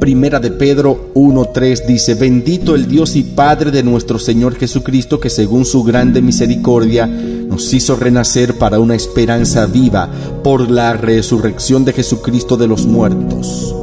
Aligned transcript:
Primera 0.00 0.40
de 0.40 0.50
Pedro 0.50 1.12
1.3 1.14 1.84
dice, 1.84 2.14
bendito 2.14 2.74
el 2.74 2.88
Dios 2.88 3.16
y 3.16 3.22
Padre 3.22 3.70
de 3.70 3.82
nuestro 3.82 4.18
Señor 4.18 4.54
Jesucristo, 4.54 5.20
que 5.20 5.28
según 5.28 5.66
su 5.66 5.84
grande 5.84 6.22
misericordia 6.22 7.06
nos 7.06 7.70
hizo 7.74 7.96
renacer 7.96 8.54
para 8.54 8.80
una 8.80 8.94
esperanza 8.94 9.66
viva 9.66 10.08
por 10.42 10.70
la 10.70 10.94
resurrección 10.94 11.84
de 11.84 11.92
Jesucristo 11.92 12.56
de 12.56 12.66
los 12.66 12.86
muertos. 12.86 13.76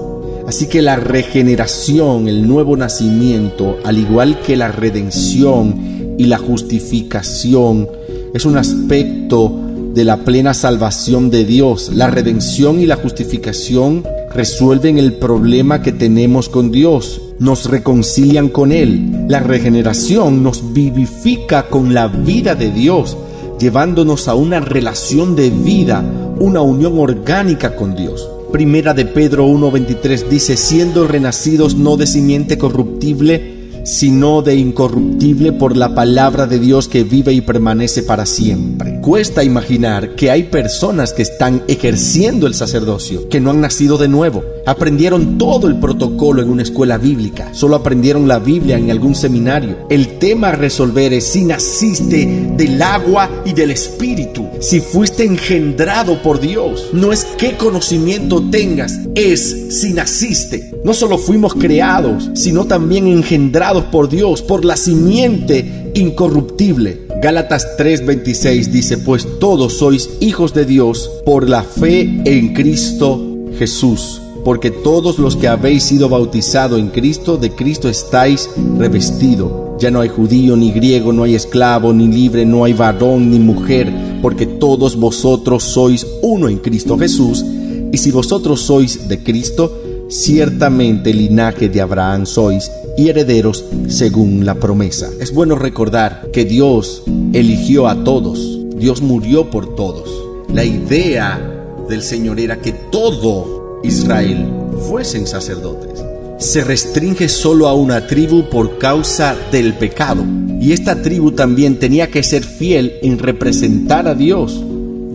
Así 0.48 0.66
que 0.66 0.82
la 0.82 0.96
regeneración, 0.96 2.28
el 2.28 2.48
nuevo 2.48 2.76
nacimiento, 2.76 3.78
al 3.84 4.00
igual 4.00 4.42
que 4.42 4.58
la 4.58 4.70
redención 4.70 6.16
y 6.18 6.26
la 6.26 6.40
justificación, 6.40 7.88
es 8.34 8.44
un 8.44 8.58
aspecto 8.58 9.54
de 9.94 10.04
la 10.04 10.18
plena 10.18 10.56
salvación 10.56 11.30
de 11.30 11.46
Dios. 11.46 11.92
La 11.94 12.08
redención 12.08 12.80
y 12.80 12.88
la 12.88 12.96
justificación 12.96 14.04
resuelven 14.34 14.98
el 14.98 15.14
problema 15.14 15.82
que 15.82 15.92
tenemos 15.92 16.50
con 16.50 16.72
Dios, 16.72 17.22
nos 17.40 17.70
reconcilian 17.70 18.50
con 18.50 18.72
Él. 18.72 19.26
La 19.28 19.40
regeneración 19.40 20.44
nos 20.44 20.74
vivifica 20.74 21.68
con 21.70 21.94
la 21.94 22.08
vida 22.08 22.56
de 22.56 22.72
Dios, 22.72 23.18
llevándonos 23.60 24.28
a 24.28 24.36
una 24.36 24.60
relación 24.60 25.36
de 25.36 25.50
vida, 25.50 26.04
una 26.40 26.62
unión 26.62 27.00
orgánica 27.00 27.76
con 27.76 27.96
Dios. 27.96 28.30
Primera 28.52 28.94
de 28.94 29.06
Pedro 29.06 29.48
1.23 29.48 30.30
dice, 30.30 30.56
siendo 30.56 31.08
renacidos 31.08 31.76
no 31.76 31.98
de 31.98 32.08
simiente 32.08 32.58
corruptible, 32.58 33.57
sino 33.88 34.42
de 34.42 34.56
incorruptible 34.56 35.54
por 35.54 35.78
la 35.78 35.96
palabra 35.96 36.46
de 36.46 36.60
Dios 36.60 36.90
que 36.90 37.06
vive 37.06 37.32
y 37.32 37.40
permanece 37.40 38.04
para 38.04 38.26
siempre. 38.26 39.00
Cuesta 39.00 39.46
imaginar 39.46 40.16
que 40.16 40.30
hay 40.30 40.44
personas 40.44 41.14
que 41.14 41.22
están 41.22 41.64
ejerciendo 41.70 42.48
el 42.48 42.54
sacerdocio, 42.54 43.30
que 43.30 43.40
no 43.40 43.52
han 43.52 43.62
nacido 43.62 43.98
de 43.98 44.10
nuevo, 44.10 44.44
aprendieron 44.68 45.38
todo 45.38 45.68
el 45.68 45.80
protocolo 45.80 46.42
en 46.42 46.50
una 46.50 46.62
escuela 46.62 46.98
bíblica, 46.98 47.54
solo 47.54 47.78
aprendieron 47.78 48.28
la 48.28 48.38
Biblia 48.38 48.78
en 48.78 48.92
algún 48.92 49.16
seminario. 49.16 49.78
El 49.90 50.20
tema 50.20 50.50
a 50.50 50.56
resolver 50.56 51.14
es 51.14 51.24
si 51.24 51.46
naciste 51.46 52.52
del 52.58 52.82
agua 52.82 53.30
y 53.46 53.54
del 53.54 53.72
espíritu, 53.72 54.46
si 54.60 54.82
fuiste 54.82 55.24
engendrado 55.24 56.22
por 56.22 56.42
Dios. 56.42 56.90
No 56.92 57.14
es 57.14 57.24
qué 57.38 57.56
conocimiento 57.56 58.44
tengas, 58.52 59.00
es 59.16 59.80
si 59.80 59.94
naciste. 59.94 60.74
No 60.84 60.94
solo 60.94 61.18
fuimos 61.18 61.54
creados, 61.54 62.30
sino 62.34 62.66
también 62.66 63.08
engendrados 63.08 63.86
por 63.86 64.10
Dios, 64.10 64.42
por 64.42 64.66
la 64.66 64.76
simiente 64.76 65.92
incorruptible. 65.96 67.08
Gálatas 67.22 67.66
3:26 67.78 68.66
dice, 68.66 68.98
pues 68.98 69.26
todos 69.40 69.78
sois 69.78 70.10
hijos 70.20 70.54
de 70.54 70.66
Dios 70.66 71.10
por 71.26 71.48
la 71.48 71.64
fe 71.64 72.22
en 72.26 72.54
Cristo 72.54 73.24
Jesús. 73.58 74.22
Porque 74.48 74.72
todos 74.72 75.20
los 75.20 75.36
que 75.36 75.50
habéis 75.50 75.84
sido 75.84 76.08
bautizados 76.08 76.80
en 76.80 76.88
Cristo, 76.88 77.36
de 77.36 77.52
Cristo 77.52 77.90
estáis 77.90 78.50
revestido. 78.78 79.76
Ya 79.78 79.92
no 79.92 80.00
hay 80.00 80.08
judío 80.08 80.56
ni 80.56 80.72
griego, 80.72 81.12
no 81.12 81.24
hay 81.24 81.36
esclavo 81.36 81.92
ni 81.92 82.08
libre, 82.08 82.46
no 82.46 82.64
hay 82.64 82.72
varón 82.72 83.30
ni 83.30 83.40
mujer, 83.40 83.92
porque 84.22 84.46
todos 84.46 84.96
vosotros 84.96 85.64
sois 85.64 86.08
uno 86.22 86.48
en 86.48 86.60
Cristo 86.60 86.98
Jesús. 86.98 87.44
Y 87.92 87.98
si 87.98 88.10
vosotros 88.12 88.62
sois 88.62 89.10
de 89.10 89.22
Cristo, 89.22 89.82
ciertamente 90.08 91.14
linaje 91.14 91.68
de 91.68 91.82
Abraham 91.82 92.26
sois 92.26 92.72
y 92.98 93.10
herederos 93.10 93.66
según 93.90 94.46
la 94.46 94.56
promesa. 94.56 95.10
Es 95.20 95.34
bueno 95.34 95.56
recordar 95.56 96.30
que 96.32 96.46
Dios 96.46 97.04
eligió 97.34 97.90
a 97.90 98.02
todos, 98.06 98.60
Dios 98.78 99.02
murió 99.02 99.52
por 99.52 99.76
todos. 99.76 100.10
La 100.54 100.64
idea 100.64 101.76
del 101.90 102.02
Señor 102.02 102.40
era 102.40 102.62
que 102.62 102.72
todo 102.72 103.67
Israel 103.84 104.48
fuesen 104.90 105.28
sacerdotes. 105.28 106.04
Se 106.40 106.64
restringe 106.64 107.30
solo 107.30 107.68
a 107.68 107.74
una 107.74 108.08
tribu 108.08 108.50
por 108.50 108.78
causa 108.78 109.36
del 109.52 109.74
pecado. 109.74 110.24
Y 110.60 110.72
esta 110.72 111.02
tribu 111.02 111.32
también 111.32 111.80
tenía 111.80 112.10
que 112.10 112.24
ser 112.24 112.44
fiel 112.44 112.98
en 113.02 113.18
representar 113.20 114.08
a 114.08 114.16
Dios 114.16 114.64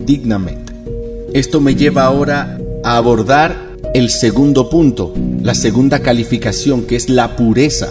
dignamente. 0.05 0.73
Esto 1.33 1.61
me 1.61 1.75
lleva 1.75 2.03
ahora 2.03 2.59
a 2.83 2.97
abordar 2.97 3.73
el 3.93 4.09
segundo 4.09 4.69
punto, 4.69 5.13
la 5.41 5.53
segunda 5.53 5.99
calificación, 5.99 6.83
que 6.83 6.95
es 6.95 7.09
la 7.09 7.35
pureza, 7.35 7.89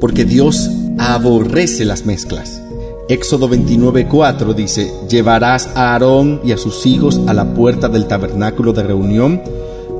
porque 0.00 0.24
Dios 0.24 0.70
aborrece 0.98 1.84
las 1.84 2.06
mezclas. 2.06 2.60
Éxodo 3.08 3.48
29:4 3.48 4.54
dice, 4.54 4.90
llevarás 5.08 5.68
a 5.74 5.92
Aarón 5.92 6.40
y 6.44 6.52
a 6.52 6.56
sus 6.56 6.86
hijos 6.86 7.20
a 7.26 7.34
la 7.34 7.52
puerta 7.54 7.88
del 7.88 8.06
tabernáculo 8.06 8.72
de 8.72 8.82
reunión, 8.82 9.42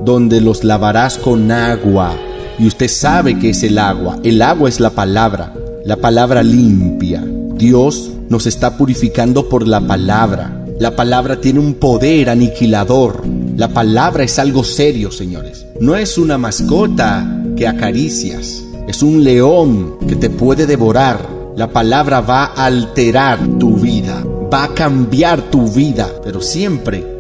donde 0.04 0.40
los 0.40 0.64
lavarás 0.64 1.18
con 1.18 1.50
agua. 1.50 2.14
Y 2.58 2.66
usted 2.66 2.88
sabe 2.88 3.38
que 3.38 3.50
es 3.50 3.62
el 3.62 3.78
agua. 3.78 4.18
El 4.22 4.42
agua 4.42 4.68
es 4.68 4.80
la 4.80 4.90
palabra, 4.90 5.54
la 5.84 5.96
palabra 5.96 6.42
limpia. 6.42 7.24
Dios 7.56 8.10
nos 8.28 8.46
está 8.46 8.76
purificando 8.76 9.48
por 9.48 9.66
la 9.66 9.80
palabra. 9.80 10.64
La 10.78 10.96
palabra 10.96 11.40
tiene 11.40 11.60
un 11.60 11.74
poder 11.74 12.30
aniquilador. 12.30 13.22
La 13.56 13.68
palabra 13.68 14.24
es 14.24 14.38
algo 14.38 14.64
serio, 14.64 15.10
señores. 15.10 15.66
No 15.80 15.96
es 15.96 16.18
una 16.18 16.38
mascota 16.38 17.42
que 17.56 17.66
acaricias. 17.66 18.62
Es 18.88 19.02
un 19.02 19.24
león 19.24 19.96
que 20.06 20.16
te 20.16 20.30
puede 20.30 20.66
devorar. 20.66 21.28
La 21.56 21.70
palabra 21.70 22.20
va 22.20 22.46
a 22.46 22.66
alterar 22.66 23.38
tu 23.58 23.76
vida. 23.76 24.24
Va 24.52 24.64
a 24.64 24.74
cambiar 24.74 25.42
tu 25.42 25.68
vida. 25.68 26.08
Pero 26.24 26.40
siempre 26.40 27.13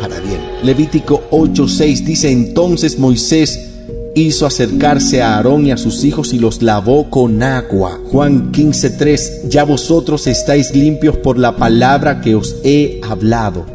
para 0.00 0.20
bien. 0.20 0.40
Levítico 0.62 1.22
8:6 1.30 2.04
dice 2.04 2.30
entonces 2.30 2.98
Moisés 2.98 3.70
hizo 4.14 4.46
acercarse 4.46 5.22
a 5.22 5.36
Aarón 5.36 5.66
y 5.66 5.70
a 5.70 5.76
sus 5.76 6.04
hijos 6.04 6.32
y 6.32 6.38
los 6.38 6.62
lavó 6.62 7.10
con 7.10 7.42
agua. 7.42 8.00
Juan 8.10 8.52
15:3 8.52 9.48
Ya 9.48 9.64
vosotros 9.64 10.26
estáis 10.26 10.74
limpios 10.74 11.16
por 11.16 11.38
la 11.38 11.56
palabra 11.56 12.20
que 12.20 12.34
os 12.34 12.56
he 12.64 13.00
hablado. 13.08 13.66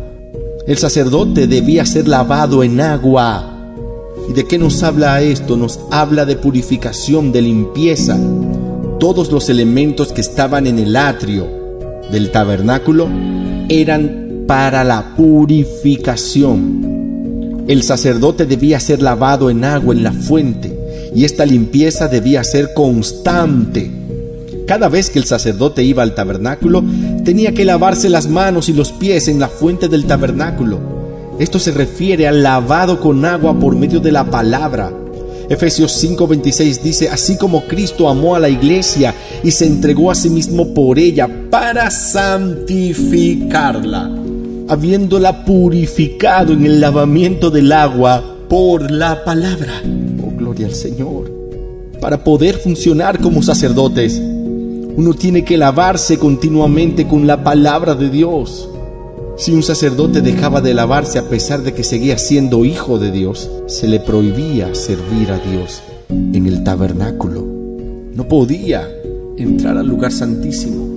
El 0.67 0.77
sacerdote 0.77 1.47
debía 1.47 1.85
ser 1.85 2.07
lavado 2.07 2.63
en 2.63 2.81
agua. 2.81 3.51
¿Y 4.27 4.33
de 4.33 4.45
qué 4.45 4.57
nos 4.57 4.81
habla 4.81 5.21
esto? 5.21 5.55
Nos 5.55 5.79
habla 5.91 6.25
de 6.25 6.35
purificación, 6.35 7.31
de 7.31 7.43
limpieza. 7.43 8.17
Todos 8.99 9.31
los 9.31 9.49
elementos 9.49 10.11
que 10.11 10.21
estaban 10.21 10.65
en 10.65 10.79
el 10.79 10.95
atrio 10.95 11.47
del 12.11 12.31
tabernáculo 12.31 13.07
eran 13.69 14.24
para 14.47 14.83
la 14.83 15.15
purificación. 15.15 17.63
El 17.67 17.83
sacerdote 17.83 18.45
debía 18.45 18.79
ser 18.79 19.01
lavado 19.01 19.49
en 19.49 19.63
agua 19.63 19.95
en 19.95 20.03
la 20.03 20.11
fuente 20.11 20.77
y 21.15 21.25
esta 21.25 21.45
limpieza 21.45 22.07
debía 22.07 22.43
ser 22.43 22.73
constante. 22.73 23.91
Cada 24.67 24.89
vez 24.89 25.09
que 25.09 25.19
el 25.19 25.25
sacerdote 25.25 25.83
iba 25.83 26.03
al 26.03 26.15
tabernáculo, 26.15 26.83
tenía 27.23 27.53
que 27.53 27.65
lavarse 27.65 28.09
las 28.09 28.27
manos 28.27 28.69
y 28.69 28.73
los 28.73 28.91
pies 28.91 29.27
en 29.27 29.39
la 29.39 29.47
fuente 29.47 29.87
del 29.87 30.05
tabernáculo. 30.05 30.79
Esto 31.39 31.59
se 31.59 31.71
refiere 31.71 32.27
al 32.27 32.43
lavado 32.43 32.99
con 32.99 33.25
agua 33.25 33.59
por 33.59 33.75
medio 33.75 33.99
de 33.99 34.11
la 34.11 34.29
palabra. 34.29 34.91
Efesios 35.49 36.03
5:26 36.03 36.81
dice, 36.81 37.09
así 37.09 37.37
como 37.37 37.65
Cristo 37.65 38.09
amó 38.09 38.35
a 38.35 38.39
la 38.39 38.49
iglesia 38.49 39.13
y 39.43 39.51
se 39.51 39.67
entregó 39.67 40.09
a 40.09 40.15
sí 40.15 40.29
mismo 40.29 40.73
por 40.73 40.97
ella 40.97 41.29
para 41.51 41.91
santificarla, 41.91 44.09
habiéndola 44.67 45.45
purificado 45.45 46.53
en 46.53 46.65
el 46.65 46.81
lavamiento 46.81 47.51
del 47.51 47.71
agua 47.71 48.23
por 48.49 48.89
la 48.91 49.23
palabra. 49.23 49.81
Oh, 50.23 50.31
gloria 50.35 50.67
al 50.67 50.73
Señor. 50.73 51.31
Para 52.01 52.23
poder 52.23 52.57
funcionar 52.57 53.19
como 53.19 53.41
sacerdotes, 53.41 54.19
uno 54.19 55.13
tiene 55.13 55.43
que 55.43 55.57
lavarse 55.57 56.17
continuamente 56.17 57.07
con 57.07 57.27
la 57.27 57.43
palabra 57.43 57.95
de 57.95 58.09
Dios. 58.09 58.69
Si 59.37 59.51
un 59.51 59.63
sacerdote 59.63 60.21
dejaba 60.21 60.61
de 60.61 60.73
lavarse 60.73 61.19
a 61.19 61.27
pesar 61.29 61.61
de 61.61 61.73
que 61.73 61.83
seguía 61.83 62.17
siendo 62.17 62.63
hijo 62.63 62.99
de 62.99 63.11
Dios, 63.11 63.49
se 63.67 63.87
le 63.87 63.99
prohibía 63.99 64.73
servir 64.73 65.31
a 65.31 65.39
Dios 65.39 65.81
en 66.09 66.45
el 66.45 66.63
tabernáculo. 66.63 67.45
No 68.13 68.27
podía 68.29 68.87
entrar 69.37 69.77
al 69.77 69.87
lugar 69.87 70.13
santísimo. 70.13 70.87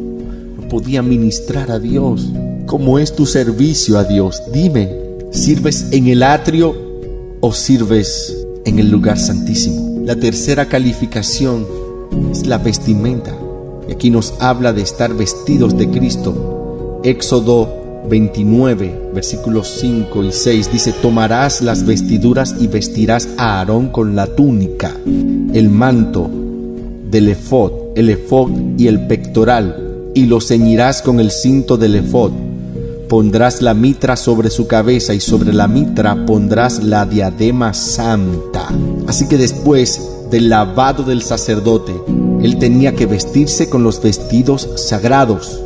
No 0.57 0.69
podía 0.69 1.03
ministrar 1.03 1.73
a 1.73 1.81
Dios. 1.81 2.29
¿Cómo 2.69 2.99
es 2.99 3.17
tu 3.17 3.25
servicio 3.25 3.97
a 3.97 4.05
Dios? 4.05 4.43
Dime, 4.53 4.91
¿sirves 5.31 5.87
en 5.91 6.07
el 6.09 6.23
atrio 6.23 6.77
o 7.41 7.51
sirves 7.55 8.37
en 8.67 8.79
el 8.79 8.91
lugar 8.91 9.19
santísimo? 9.19 10.03
La 10.05 10.17
tercera 10.17 10.69
calificación 10.69 11.67
es 12.31 12.47
la 12.47 12.59
vestimenta. 12.59 13.35
Y 13.89 13.93
aquí 13.93 14.11
nos 14.11 14.35
habla 14.39 14.75
de 14.75 14.83
estar 14.83 15.15
vestidos 15.15 15.79
de 15.79 15.89
Cristo. 15.89 17.01
Éxodo 17.05 18.05
29, 18.07 19.13
versículos 19.15 19.69
5 19.81 20.25
y 20.25 20.33
6 20.33 20.71
dice, 20.71 20.93
tomarás 21.01 21.63
las 21.63 21.87
vestiduras 21.87 22.55
y 22.61 22.67
vestirás 22.67 23.31
a 23.39 23.61
Aarón 23.61 23.89
con 23.89 24.15
la 24.15 24.27
túnica, 24.27 24.95
el 25.07 25.71
manto 25.71 26.31
del 27.11 27.31
efod, 27.31 27.73
el 27.95 28.11
efod 28.11 28.51
y 28.77 28.89
el 28.89 29.07
pectoral, 29.07 30.11
y 30.13 30.27
lo 30.27 30.43
ceñirás 30.43 31.01
con 31.01 31.19
el 31.19 31.31
cinto 31.31 31.79
del 31.79 31.95
efod. 31.95 32.48
Pondrás 33.09 33.63
la 33.63 33.75
mitra 33.75 34.17
sobre 34.17 34.51
su 34.51 34.67
cabeza 34.67 35.15
y 35.15 35.21
sobre 35.21 35.53
la 35.53 35.67
mitra 35.67 36.27
pondrás 36.27 36.85
la 36.85 37.07
diadema 37.07 37.73
santa. 37.73 38.69
Así 39.07 39.27
que 39.27 39.39
después 39.39 40.01
del 40.31 40.51
lavado 40.51 41.03
del 41.03 41.23
sacerdote, 41.23 41.95
él 42.43 42.59
tenía 42.59 42.95
que 42.95 43.07
vestirse 43.07 43.71
con 43.71 43.83
los 43.83 44.03
vestidos 44.03 44.69
sagrados. 44.77 45.61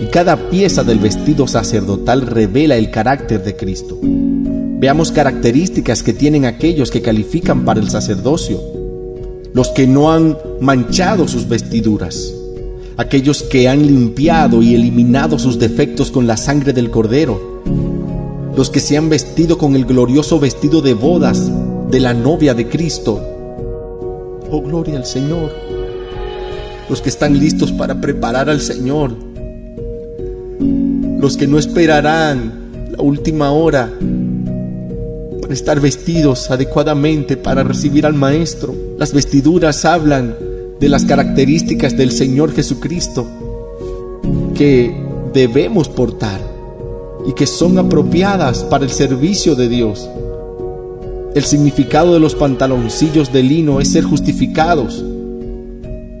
Y 0.00 0.06
cada 0.06 0.50
pieza 0.50 0.82
del 0.82 0.98
vestido 0.98 1.46
sacerdotal 1.46 2.22
revela 2.22 2.76
el 2.76 2.90
carácter 2.90 3.44
de 3.44 3.56
Cristo. 3.56 3.96
Veamos 4.02 5.12
características 5.12 6.02
que 6.02 6.12
tienen 6.12 6.44
aquellos 6.44 6.90
que 6.90 7.00
califican 7.00 7.64
para 7.64 7.80
el 7.80 7.88
sacerdocio. 7.88 8.60
Los 9.52 9.68
que 9.68 9.86
no 9.86 10.12
han 10.12 10.36
manchado 10.60 11.28
sus 11.28 11.48
vestiduras 11.48 12.34
aquellos 12.96 13.42
que 13.42 13.68
han 13.68 13.86
limpiado 13.86 14.62
y 14.62 14.74
eliminado 14.74 15.38
sus 15.38 15.58
defectos 15.58 16.10
con 16.10 16.26
la 16.26 16.36
sangre 16.36 16.72
del 16.72 16.90
cordero, 16.90 17.62
los 18.56 18.70
que 18.70 18.80
se 18.80 18.96
han 18.96 19.08
vestido 19.08 19.58
con 19.58 19.74
el 19.74 19.84
glorioso 19.84 20.38
vestido 20.38 20.80
de 20.80 20.94
bodas 20.94 21.50
de 21.90 22.00
la 22.00 22.14
novia 22.14 22.54
de 22.54 22.68
Cristo. 22.68 23.20
Oh, 24.50 24.62
gloria 24.62 24.96
al 24.96 25.06
Señor. 25.06 25.52
Los 26.88 27.00
que 27.00 27.08
están 27.08 27.38
listos 27.38 27.72
para 27.72 28.00
preparar 28.00 28.48
al 28.48 28.60
Señor. 28.60 29.12
Los 31.18 31.36
que 31.36 31.46
no 31.46 31.58
esperarán 31.58 32.90
la 32.96 33.02
última 33.02 33.50
hora 33.50 33.90
para 35.40 35.52
estar 35.52 35.80
vestidos 35.80 36.50
adecuadamente 36.50 37.36
para 37.36 37.64
recibir 37.64 38.06
al 38.06 38.14
Maestro. 38.14 38.74
Las 38.98 39.12
vestiduras 39.12 39.84
hablan 39.84 40.36
de 40.80 40.88
las 40.88 41.04
características 41.04 41.96
del 41.96 42.10
Señor 42.10 42.52
Jesucristo 42.52 43.26
que 44.54 44.94
debemos 45.32 45.88
portar 45.88 46.40
y 47.26 47.32
que 47.32 47.46
son 47.46 47.78
apropiadas 47.78 48.64
para 48.64 48.84
el 48.84 48.90
servicio 48.90 49.54
de 49.54 49.68
Dios. 49.68 50.08
El 51.34 51.44
significado 51.44 52.14
de 52.14 52.20
los 52.20 52.34
pantaloncillos 52.34 53.32
de 53.32 53.42
lino 53.42 53.80
es 53.80 53.92
ser 53.92 54.04
justificados. 54.04 55.04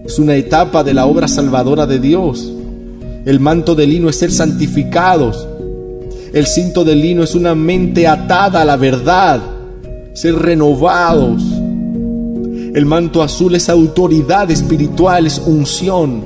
Es 0.04 0.18
una 0.18 0.34
etapa 0.34 0.82
de 0.82 0.94
la 0.94 1.06
obra 1.06 1.28
salvadora 1.28 1.86
de 1.86 2.00
Dios. 2.00 2.52
El 3.24 3.38
manto 3.40 3.74
de 3.74 3.86
lino 3.86 4.08
es 4.08 4.16
ser 4.16 4.32
santificados. 4.32 5.46
El 6.32 6.46
cinto 6.46 6.84
de 6.84 6.96
lino 6.96 7.22
es 7.22 7.34
una 7.34 7.54
mente 7.54 8.08
atada 8.08 8.62
a 8.62 8.64
la 8.64 8.76
verdad, 8.76 9.40
ser 10.14 10.34
renovados 10.34 11.42
el 12.74 12.86
manto 12.86 13.22
azul 13.22 13.54
es 13.54 13.68
autoridad 13.68 14.50
espiritual, 14.50 15.28
es 15.28 15.40
unción. 15.46 16.24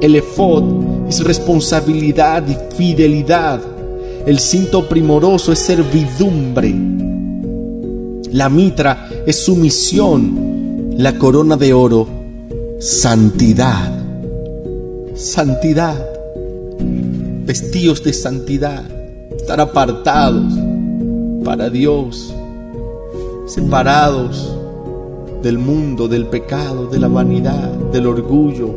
El 0.00 0.16
efod 0.16 0.64
es 1.08 1.22
responsabilidad 1.22 2.42
y 2.48 2.56
fidelidad. 2.76 3.60
El 4.26 4.40
cinto 4.40 4.88
primoroso 4.88 5.52
es 5.52 5.60
servidumbre. 5.60 6.74
La 8.32 8.48
mitra 8.48 9.08
es 9.24 9.44
sumisión. 9.44 10.90
La 10.96 11.16
corona 11.16 11.56
de 11.56 11.72
oro, 11.72 12.08
santidad. 12.80 13.92
Santidad. 15.14 16.04
Vestidos 17.46 18.02
de 18.02 18.12
santidad. 18.12 18.82
Estar 19.36 19.60
apartados 19.60 20.52
para 21.44 21.70
Dios. 21.70 22.34
Separados 23.46 24.58
del 25.42 25.58
mundo, 25.58 26.08
del 26.08 26.26
pecado, 26.26 26.86
de 26.86 26.98
la 26.98 27.08
vanidad, 27.08 27.70
del 27.92 28.06
orgullo, 28.06 28.74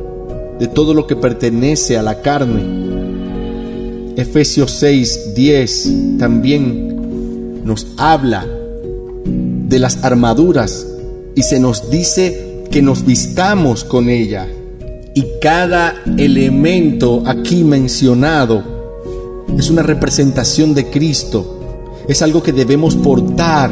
de 0.59 0.67
todo 0.67 0.93
lo 0.93 1.05
que 1.05 1.15
pertenece 1.15 1.97
a 1.97 2.01
la 2.03 2.21
carne. 2.21 4.15
Efesios 4.15 4.71
6, 4.71 5.35
10 5.35 6.17
también 6.17 7.63
nos 7.63 7.87
habla 7.97 8.47
de 9.25 9.79
las 9.79 10.03
armaduras 10.03 10.87
y 11.35 11.43
se 11.43 11.59
nos 11.59 11.89
dice 11.89 12.63
que 12.71 12.81
nos 12.81 13.05
vistamos 13.05 13.83
con 13.83 14.09
ella. 14.09 14.47
Y 15.13 15.25
cada 15.41 16.01
elemento 16.17 17.23
aquí 17.25 17.63
mencionado 17.63 18.63
es 19.57 19.69
una 19.69 19.83
representación 19.83 20.73
de 20.73 20.89
Cristo, 20.89 21.59
es 22.07 22.21
algo 22.21 22.41
que 22.41 22.51
debemos 22.51 22.95
portar. 22.95 23.71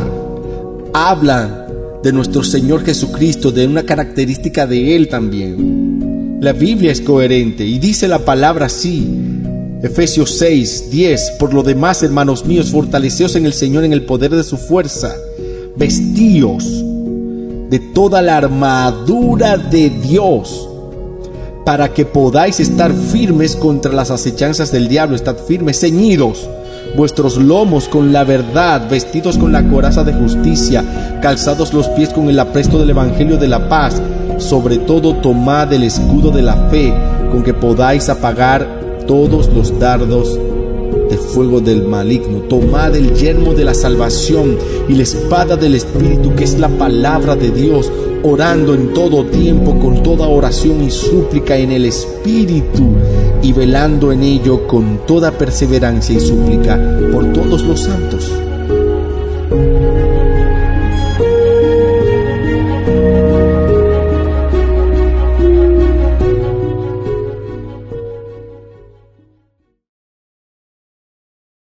Habla 0.93 1.62
de 2.03 2.11
nuestro 2.11 2.43
Señor 2.43 2.83
Jesucristo, 2.83 3.51
de 3.51 3.65
una 3.65 3.83
característica 3.83 4.67
de 4.67 4.95
Él 4.95 5.07
también. 5.07 6.37
La 6.41 6.51
Biblia 6.51 6.91
es 6.91 6.99
coherente 6.99 7.65
y 7.65 7.79
dice 7.79 8.09
la 8.09 8.19
palabra 8.19 8.65
así. 8.65 9.07
Efesios 9.81 10.37
6, 10.37 10.91
10. 10.91 11.31
Por 11.39 11.53
lo 11.53 11.63
demás, 11.63 12.03
hermanos 12.03 12.45
míos, 12.45 12.71
fortaleceos 12.71 13.37
en 13.37 13.45
el 13.45 13.53
Señor 13.53 13.85
en 13.85 13.93
el 13.93 14.03
poder 14.03 14.31
de 14.35 14.43
su 14.43 14.57
fuerza. 14.57 15.15
Vestíos 15.77 16.65
de 17.69 17.79
toda 17.93 18.21
la 18.21 18.37
armadura 18.37 19.57
de 19.57 19.89
Dios 19.89 20.69
para 21.65 21.93
que 21.93 22.05
podáis 22.05 22.59
estar 22.59 22.93
firmes 22.93 23.55
contra 23.55 23.93
las 23.93 24.11
acechanzas 24.11 24.73
del 24.73 24.89
diablo. 24.89 25.15
Estad 25.15 25.37
firmes, 25.37 25.79
ceñidos 25.79 26.49
vuestros 26.95 27.37
lomos 27.37 27.87
con 27.87 28.13
la 28.13 28.23
verdad, 28.23 28.89
vestidos 28.89 29.37
con 29.37 29.51
la 29.51 29.67
coraza 29.67 30.03
de 30.03 30.13
justicia, 30.13 31.19
calzados 31.21 31.73
los 31.73 31.87
pies 31.89 32.09
con 32.09 32.29
el 32.29 32.39
apresto 32.39 32.79
del 32.79 32.91
Evangelio 32.91 33.37
de 33.37 33.47
la 33.47 33.67
paz, 33.69 34.01
sobre 34.37 34.77
todo 34.77 35.15
tomad 35.15 35.71
el 35.73 35.83
escudo 35.83 36.31
de 36.31 36.41
la 36.41 36.55
fe, 36.69 36.93
con 37.31 37.43
que 37.43 37.53
podáis 37.53 38.09
apagar 38.09 38.67
todos 39.07 39.47
los 39.53 39.79
dardos 39.79 40.39
de 41.09 41.17
fuego 41.17 41.59
del 41.59 41.83
maligno. 41.83 42.39
Tomad 42.49 42.95
el 42.95 43.13
yermo 43.13 43.53
de 43.53 43.65
la 43.65 43.73
salvación 43.73 44.57
y 44.87 44.93
la 44.93 45.03
espada 45.03 45.55
del 45.55 45.75
Espíritu, 45.75 46.35
que 46.35 46.43
es 46.43 46.59
la 46.59 46.69
palabra 46.69 47.35
de 47.35 47.51
Dios, 47.51 47.91
orando 48.23 48.73
en 48.73 48.93
todo 48.93 49.25
tiempo 49.25 49.79
con 49.79 50.03
toda 50.03 50.27
oración 50.27 50.83
y 50.83 50.91
súplica 50.91 51.57
en 51.57 51.71
el 51.71 51.85
Espíritu 51.85 52.95
y 53.41 53.51
velando 53.53 54.11
en 54.11 54.23
ello 54.23 54.67
con 54.67 55.05
toda 55.05 55.31
perseverancia 55.31 56.15
y 56.15 56.19
súplica 56.19 56.79
por 57.11 57.33
todos 57.33 57.63
los 57.63 57.81
santos 57.81 58.42